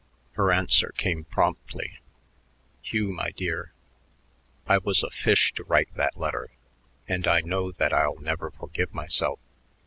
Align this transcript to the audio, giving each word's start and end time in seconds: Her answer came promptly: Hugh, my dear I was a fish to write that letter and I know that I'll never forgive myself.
Her 0.31 0.51
answer 0.51 0.91
came 0.97 1.25
promptly: 1.25 1.99
Hugh, 2.81 3.09
my 3.11 3.29
dear 3.29 3.71
I 4.65 4.79
was 4.79 5.03
a 5.03 5.11
fish 5.11 5.53
to 5.53 5.63
write 5.65 5.93
that 5.93 6.17
letter 6.17 6.49
and 7.07 7.27
I 7.27 7.41
know 7.41 7.71
that 7.73 7.93
I'll 7.93 8.17
never 8.17 8.49
forgive 8.49 8.95
myself. 8.95 9.37